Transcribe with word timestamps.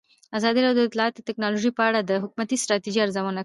ازادي 0.37 0.59
راډیو 0.65 0.83
د 0.85 0.87
اطلاعاتی 0.89 1.21
تکنالوژي 1.29 1.71
په 1.77 1.83
اړه 1.89 1.99
د 2.03 2.11
حکومتي 2.23 2.55
ستراتیژۍ 2.63 2.99
ارزونه 3.01 3.29
کړې. 3.31 3.39